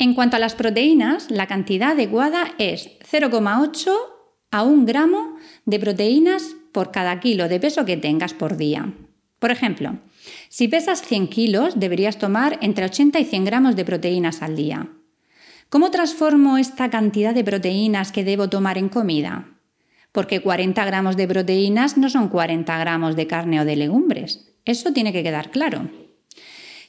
En 0.00 0.14
cuanto 0.14 0.36
a 0.36 0.38
las 0.38 0.54
proteínas, 0.54 1.28
la 1.28 1.48
cantidad 1.48 1.90
adecuada 1.90 2.54
es 2.58 2.90
0,8 3.10 3.92
a 4.52 4.62
1 4.62 4.84
gramo 4.86 5.36
de 5.64 5.80
proteínas 5.80 6.54
por 6.72 6.92
cada 6.92 7.18
kilo 7.18 7.48
de 7.48 7.58
peso 7.58 7.84
que 7.84 7.96
tengas 7.96 8.32
por 8.32 8.56
día. 8.56 8.94
Por 9.40 9.50
ejemplo, 9.50 9.98
si 10.48 10.68
pesas 10.68 11.02
100 11.02 11.28
kilos, 11.28 11.80
deberías 11.80 12.18
tomar 12.18 12.58
entre 12.60 12.84
80 12.84 13.18
y 13.18 13.24
100 13.24 13.44
gramos 13.44 13.74
de 13.74 13.84
proteínas 13.84 14.40
al 14.40 14.54
día. 14.54 14.88
¿Cómo 15.68 15.90
transformo 15.90 16.58
esta 16.58 16.90
cantidad 16.90 17.34
de 17.34 17.44
proteínas 17.44 18.12
que 18.12 18.24
debo 18.24 18.48
tomar 18.48 18.78
en 18.78 18.88
comida? 18.88 19.58
Porque 20.12 20.40
40 20.40 20.84
gramos 20.84 21.16
de 21.16 21.26
proteínas 21.26 21.98
no 21.98 22.08
son 22.08 22.28
40 22.28 22.78
gramos 22.78 23.16
de 23.16 23.26
carne 23.26 23.60
o 23.60 23.64
de 23.64 23.76
legumbres. 23.76 24.54
Eso 24.64 24.92
tiene 24.92 25.12
que 25.12 25.24
quedar 25.24 25.50
claro. 25.50 25.90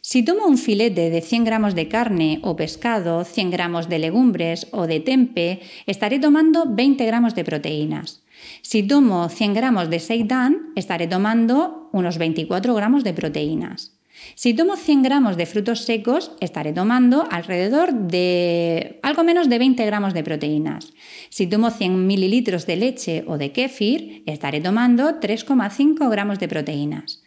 Si 0.02 0.24
tomo 0.24 0.48
un 0.48 0.58
filete 0.58 1.10
de 1.10 1.22
100 1.22 1.44
gramos 1.44 1.76
de 1.76 1.90
carne 1.90 2.40
o 2.42 2.56
pescado, 2.56 3.26
100 3.26 3.52
gramos 3.52 3.90
de 3.90 4.00
legumbres 4.00 4.68
o 4.72 4.88
de 4.88 5.04
tempe, 5.04 5.60
estaré 5.92 6.20
tomando 6.20 6.64
20 6.72 7.04
gramos 7.06 7.36
de 7.36 7.44
proteínas. 7.44 8.24
Si 8.62 8.84
tomo 8.84 9.28
100 9.28 9.54
gramos 9.54 9.90
de 9.90 10.00
seitan, 10.00 10.72
estaré 10.80 11.08
tomando 11.08 11.90
unos 11.92 12.18
24 12.18 12.74
gramos 12.76 13.04
de 13.04 13.14
proteínas. 13.14 14.00
Si 14.36 14.54
tomo 14.54 14.76
100 14.76 15.04
gramos 15.04 15.38
de 15.38 15.46
frutos 15.46 15.84
secos, 15.84 16.32
estaré 16.40 16.72
tomando 16.72 17.28
alrededor 17.30 17.94
de 17.94 19.00
algo 19.04 19.24
menos 19.24 19.50
de 19.50 19.60
20 19.60 19.86
gramos 19.86 20.14
de 20.14 20.24
proteínas. 20.24 20.94
Si 21.30 21.48
tomo 21.48 21.72
100 21.72 22.08
mililitros 22.08 22.66
de 22.66 22.76
leche 22.76 23.24
o 23.28 23.38
de 23.38 23.52
kéfir, 23.52 24.24
estaré 24.26 24.62
tomando 24.62 25.20
3,5 25.20 26.10
gramos 26.10 26.40
de 26.40 26.48
proteínas. 26.48 27.24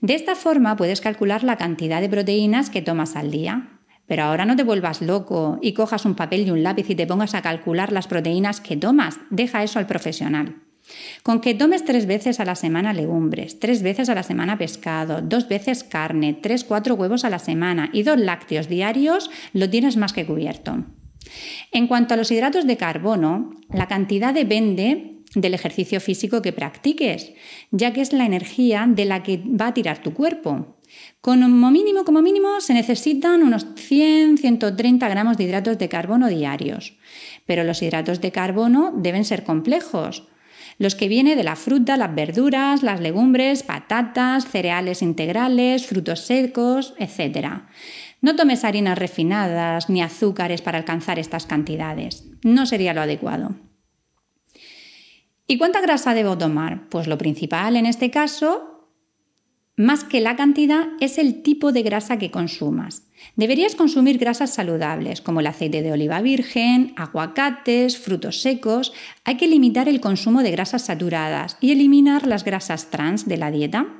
De 0.00 0.14
esta 0.14 0.34
forma 0.34 0.76
puedes 0.76 1.00
calcular 1.00 1.44
la 1.44 1.56
cantidad 1.56 2.00
de 2.00 2.08
proteínas 2.08 2.70
que 2.70 2.82
tomas 2.82 3.16
al 3.16 3.30
día. 3.30 3.80
Pero 4.06 4.24
ahora 4.24 4.44
no 4.44 4.56
te 4.56 4.64
vuelvas 4.64 5.02
loco 5.02 5.58
y 5.62 5.72
cojas 5.72 6.04
un 6.04 6.16
papel 6.16 6.46
y 6.46 6.50
un 6.50 6.62
lápiz 6.64 6.90
y 6.90 6.96
te 6.96 7.06
pongas 7.06 7.34
a 7.34 7.42
calcular 7.42 7.92
las 7.92 8.08
proteínas 8.08 8.60
que 8.60 8.76
tomas. 8.76 9.18
Deja 9.30 9.62
eso 9.62 9.78
al 9.78 9.86
profesional. 9.86 10.56
Con 11.22 11.40
que 11.40 11.54
tomes 11.54 11.84
tres 11.84 12.06
veces 12.06 12.40
a 12.40 12.44
la 12.44 12.56
semana 12.56 12.92
legumbres, 12.92 13.60
tres 13.60 13.82
veces 13.82 14.08
a 14.08 14.16
la 14.16 14.24
semana 14.24 14.58
pescado, 14.58 15.20
dos 15.22 15.46
veces 15.46 15.84
carne, 15.84 16.34
tres, 16.34 16.64
cuatro 16.64 16.94
huevos 16.96 17.24
a 17.24 17.30
la 17.30 17.38
semana 17.38 17.90
y 17.92 18.02
dos 18.02 18.18
lácteos 18.18 18.68
diarios, 18.68 19.30
lo 19.52 19.70
tienes 19.70 19.96
más 19.96 20.12
que 20.12 20.26
cubierto. 20.26 20.84
En 21.70 21.86
cuanto 21.86 22.14
a 22.14 22.16
los 22.16 22.32
hidratos 22.32 22.66
de 22.66 22.76
carbono, 22.76 23.52
la 23.72 23.86
cantidad 23.86 24.34
depende 24.34 25.19
del 25.34 25.54
ejercicio 25.54 26.00
físico 26.00 26.42
que 26.42 26.52
practiques, 26.52 27.32
ya 27.70 27.92
que 27.92 28.00
es 28.00 28.12
la 28.12 28.24
energía 28.24 28.86
de 28.88 29.04
la 29.04 29.22
que 29.22 29.38
va 29.38 29.68
a 29.68 29.74
tirar 29.74 30.02
tu 30.02 30.12
cuerpo. 30.12 30.76
Como 31.20 31.70
mínimo, 31.70 32.04
como 32.04 32.20
mínimo, 32.22 32.60
se 32.60 32.74
necesitan 32.74 33.42
unos 33.42 33.66
100-130 33.76 35.08
gramos 35.08 35.36
de 35.36 35.44
hidratos 35.44 35.78
de 35.78 35.88
carbono 35.88 36.28
diarios. 36.28 36.96
Pero 37.46 37.64
los 37.64 37.82
hidratos 37.82 38.20
de 38.20 38.32
carbono 38.32 38.92
deben 38.96 39.24
ser 39.24 39.44
complejos, 39.44 40.26
los 40.78 40.94
que 40.94 41.08
vienen 41.08 41.36
de 41.36 41.44
la 41.44 41.56
fruta, 41.56 41.98
las 41.98 42.14
verduras, 42.14 42.82
las 42.82 43.00
legumbres, 43.00 43.62
patatas, 43.62 44.46
cereales 44.46 45.02
integrales, 45.02 45.86
frutos 45.86 46.20
secos, 46.20 46.94
etc. 46.98 47.48
No 48.22 48.34
tomes 48.34 48.64
harinas 48.64 48.98
refinadas 48.98 49.90
ni 49.90 50.02
azúcares 50.02 50.62
para 50.62 50.78
alcanzar 50.78 51.18
estas 51.18 51.44
cantidades. 51.44 52.24
No 52.42 52.64
sería 52.64 52.94
lo 52.94 53.02
adecuado. 53.02 53.56
¿Y 55.50 55.58
cuánta 55.58 55.80
grasa 55.80 56.14
debo 56.14 56.38
tomar? 56.38 56.88
Pues 56.90 57.08
lo 57.08 57.18
principal 57.18 57.74
en 57.74 57.84
este 57.84 58.12
caso, 58.12 58.86
más 59.74 60.04
que 60.04 60.20
la 60.20 60.36
cantidad, 60.36 60.90
es 61.00 61.18
el 61.18 61.42
tipo 61.42 61.72
de 61.72 61.82
grasa 61.82 62.18
que 62.18 62.30
consumas. 62.30 63.08
Deberías 63.34 63.74
consumir 63.74 64.18
grasas 64.18 64.54
saludables 64.54 65.20
como 65.20 65.40
el 65.40 65.48
aceite 65.48 65.82
de 65.82 65.90
oliva 65.90 66.20
virgen, 66.20 66.94
aguacates, 66.96 67.98
frutos 67.98 68.42
secos. 68.42 68.92
Hay 69.24 69.38
que 69.38 69.48
limitar 69.48 69.88
el 69.88 70.00
consumo 70.00 70.44
de 70.44 70.52
grasas 70.52 70.82
saturadas 70.82 71.56
y 71.60 71.72
eliminar 71.72 72.28
las 72.28 72.44
grasas 72.44 72.90
trans 72.90 73.26
de 73.26 73.36
la 73.36 73.50
dieta. 73.50 73.99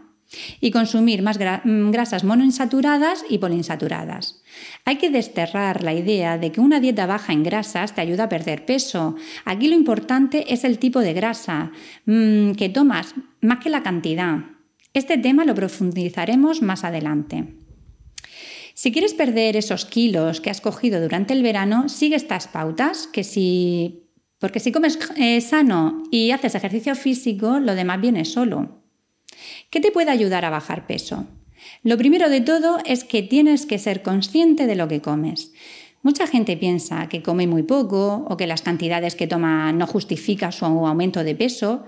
Y 0.61 0.71
consumir 0.71 1.23
más 1.23 1.39
mm, 1.39 1.91
grasas 1.91 2.25
monoinsaturadas 2.25 3.25
y 3.29 3.39
poliinsaturadas. 3.39 4.43
Hay 4.85 4.97
que 4.97 5.11
desterrar 5.11 5.83
la 5.83 5.93
idea 5.93 6.39
de 6.39 6.53
que 6.53 6.61
una 6.61 6.81
dieta 6.81 7.07
baja 7.07 7.33
en 7.33 7.43
grasas 7.43 7.95
te 7.95 8.01
ayuda 8.01 8.25
a 8.25 8.29
perder 8.29 8.65
peso. 8.65 9.17
Aquí 9.45 9.69
lo 9.69 9.75
importante 9.75 10.53
es 10.53 10.65
el 10.65 10.79
tipo 10.79 11.01
de 11.01 11.13
grasa 11.13 11.73
mm, 12.07 12.53
que 12.53 12.69
tomas, 12.69 13.15
más 13.41 13.59
que 13.59 13.71
la 13.71 13.83
cantidad. 13.83 14.39
Este 14.95 15.19
tema 15.19 15.45
lo 15.45 15.55
profundizaremos 15.55 16.63
más 16.63 16.85
adelante. 16.85 17.55
Si 18.75 18.93
quieres 18.93 19.15
perder 19.15 19.57
esos 19.57 19.85
kilos 19.85 20.41
que 20.41 20.51
has 20.51 20.61
cogido 20.61 21.01
durante 21.01 21.35
el 21.35 21.43
verano, 21.43 21.89
sigue 21.89 22.17
estas 22.17 22.49
pautas, 22.49 23.07
que 23.07 23.25
si 23.25 24.07
porque 24.41 24.59
si 24.59 24.73
comes 24.73 24.99
eh, 25.17 25.41
sano 25.43 26.03
y 26.11 26.31
haces 26.31 26.55
ejercicio 26.55 26.95
físico, 26.95 27.61
lo 27.61 27.75
demás 27.75 28.01
viene 28.01 28.25
solo. 28.25 28.80
¿Qué 29.71 29.81
te 29.81 29.93
puede 29.93 30.11
ayudar 30.11 30.45
a 30.45 30.51
bajar 30.51 30.89
peso? 30.89 31.27
Lo 31.85 31.97
primero 31.97 32.29
de 32.29 32.41
todo 32.41 32.79
es 32.85 33.05
que 33.05 33.23
tienes 33.23 33.67
que 33.67 33.79
ser 33.79 34.03
consciente 34.03 34.67
de 34.67 34.75
lo 34.75 34.89
que 34.89 35.01
comes. 35.01 35.53
Mucha 36.03 36.27
gente 36.27 36.57
piensa 36.57 37.09
que 37.09 37.23
come 37.23 37.47
muy 37.47 37.63
poco 37.63 38.27
o 38.29 38.37
que 38.37 38.49
las 38.49 38.63
cantidades 38.63 39.15
que 39.15 39.29
toma 39.29 39.71
no 39.73 39.87
justifican 39.87 40.51
su 40.51 40.65
aumento 40.65 41.23
de 41.23 41.37
peso, 41.37 41.85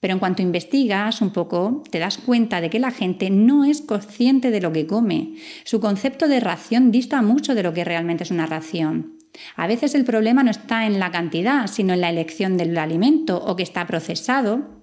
pero 0.00 0.14
en 0.14 0.18
cuanto 0.18 0.40
investigas 0.40 1.20
un 1.20 1.30
poco, 1.30 1.82
te 1.90 1.98
das 1.98 2.16
cuenta 2.16 2.62
de 2.62 2.70
que 2.70 2.78
la 2.78 2.90
gente 2.90 3.28
no 3.28 3.66
es 3.66 3.82
consciente 3.82 4.50
de 4.50 4.62
lo 4.62 4.72
que 4.72 4.86
come. 4.86 5.34
Su 5.64 5.78
concepto 5.78 6.28
de 6.28 6.40
ración 6.40 6.90
dista 6.90 7.20
mucho 7.20 7.54
de 7.54 7.62
lo 7.62 7.74
que 7.74 7.84
realmente 7.84 8.24
es 8.24 8.30
una 8.30 8.46
ración. 8.46 9.18
A 9.56 9.66
veces 9.66 9.94
el 9.94 10.06
problema 10.06 10.42
no 10.42 10.50
está 10.50 10.86
en 10.86 10.98
la 10.98 11.10
cantidad, 11.10 11.66
sino 11.66 11.92
en 11.92 12.00
la 12.00 12.08
elección 12.08 12.56
del 12.56 12.78
alimento 12.78 13.44
o 13.44 13.56
que 13.56 13.62
está 13.62 13.86
procesado. 13.86 14.75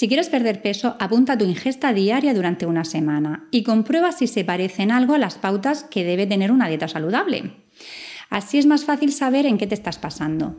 Si 0.00 0.08
quieres 0.08 0.30
perder 0.30 0.62
peso, 0.62 0.96
apunta 0.98 1.36
tu 1.36 1.44
ingesta 1.44 1.92
diaria 1.92 2.32
durante 2.32 2.64
una 2.64 2.86
semana 2.86 3.48
y 3.50 3.64
comprueba 3.64 4.12
si 4.12 4.28
se 4.28 4.46
parecen 4.46 4.90
algo 4.90 5.12
a 5.12 5.18
las 5.18 5.36
pautas 5.36 5.84
que 5.84 6.04
debe 6.04 6.26
tener 6.26 6.52
una 6.52 6.68
dieta 6.68 6.88
saludable. 6.88 7.52
Así 8.30 8.56
es 8.56 8.64
más 8.64 8.86
fácil 8.86 9.12
saber 9.12 9.44
en 9.44 9.58
qué 9.58 9.66
te 9.66 9.74
estás 9.74 9.98
pasando. 9.98 10.56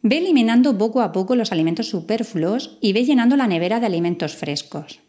Ve 0.00 0.16
eliminando 0.16 0.78
poco 0.78 1.02
a 1.02 1.12
poco 1.12 1.36
los 1.36 1.52
alimentos 1.52 1.90
superfluos 1.90 2.78
y 2.80 2.94
ve 2.94 3.04
llenando 3.04 3.36
la 3.36 3.46
nevera 3.46 3.78
de 3.78 3.84
alimentos 3.84 4.36
frescos. 4.36 5.00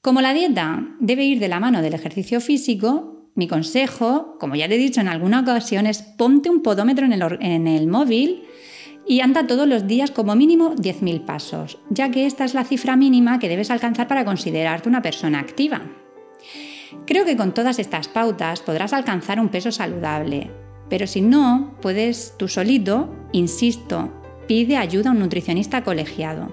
Como 0.00 0.22
la 0.22 0.34
dieta 0.34 0.88
debe 0.98 1.24
ir 1.24 1.38
de 1.38 1.46
la 1.46 1.60
mano 1.60 1.82
del 1.82 1.94
ejercicio 1.94 2.40
físico, 2.40 3.30
mi 3.36 3.46
consejo, 3.46 4.38
como 4.40 4.56
ya 4.56 4.66
te 4.66 4.74
he 4.74 4.78
dicho 4.78 5.00
en 5.00 5.06
alguna 5.06 5.42
ocasión, 5.42 5.86
es 5.86 6.02
ponte 6.02 6.50
un 6.50 6.64
podómetro 6.64 7.06
en 7.06 7.12
el, 7.12 7.22
en 7.40 7.68
el 7.68 7.86
móvil 7.86 8.42
y 9.06 9.20
anda 9.20 9.46
todos 9.46 9.66
los 9.66 9.86
días 9.86 10.10
como 10.10 10.34
mínimo 10.34 10.74
10.000 10.74 11.24
pasos, 11.24 11.78
ya 11.90 12.10
que 12.10 12.26
esta 12.26 12.44
es 12.44 12.54
la 12.54 12.64
cifra 12.64 12.96
mínima 12.96 13.38
que 13.38 13.48
debes 13.48 13.70
alcanzar 13.70 14.08
para 14.08 14.24
considerarte 14.24 14.88
una 14.88 15.02
persona 15.02 15.40
activa. 15.40 15.82
Creo 17.06 17.24
que 17.24 17.36
con 17.36 17.52
todas 17.52 17.78
estas 17.78 18.08
pautas 18.08 18.60
podrás 18.60 18.92
alcanzar 18.92 19.40
un 19.40 19.48
peso 19.48 19.72
saludable, 19.72 20.50
pero 20.88 21.06
si 21.06 21.20
no, 21.20 21.74
puedes 21.80 22.34
tú 22.36 22.48
solito, 22.48 23.08
insisto, 23.32 24.12
pide 24.46 24.76
ayuda 24.76 25.10
a 25.10 25.12
un 25.12 25.20
nutricionista 25.20 25.82
colegiado. 25.82 26.52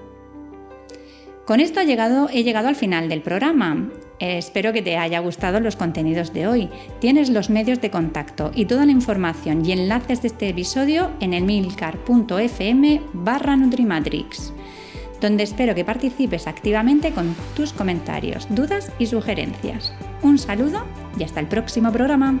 Con 1.44 1.60
esto 1.60 1.80
he 1.80 1.86
llegado, 1.86 2.28
he 2.32 2.42
llegado 2.42 2.68
al 2.68 2.76
final 2.76 3.08
del 3.08 3.22
programa. 3.22 3.90
Espero 4.20 4.74
que 4.74 4.82
te 4.82 4.98
haya 4.98 5.18
gustado 5.20 5.60
los 5.60 5.76
contenidos 5.76 6.34
de 6.34 6.46
hoy. 6.46 6.68
Tienes 7.00 7.30
los 7.30 7.48
medios 7.48 7.80
de 7.80 7.90
contacto 7.90 8.52
y 8.54 8.66
toda 8.66 8.84
la 8.84 8.92
información 8.92 9.64
y 9.64 9.72
enlaces 9.72 10.20
de 10.20 10.28
este 10.28 10.50
episodio 10.50 11.10
en 11.20 11.32
el 11.32 11.44
milcar.fm 11.44 13.00
barra 13.14 13.56
Nutrimatrix, 13.56 14.52
donde 15.22 15.44
espero 15.44 15.74
que 15.74 15.86
participes 15.86 16.46
activamente 16.46 17.12
con 17.12 17.34
tus 17.56 17.72
comentarios, 17.72 18.46
dudas 18.50 18.92
y 18.98 19.06
sugerencias. 19.06 19.94
Un 20.22 20.36
saludo 20.38 20.84
y 21.18 21.24
hasta 21.24 21.40
el 21.40 21.46
próximo 21.46 21.90
programa. 21.90 22.40